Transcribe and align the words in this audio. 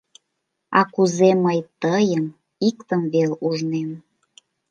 А 0.79 0.81
кузе 0.93 1.29
мый 1.43 1.59
тыйым 1.81 2.25
иктым 2.69 3.01
вел 3.13 3.31
ужнем. 3.47 3.91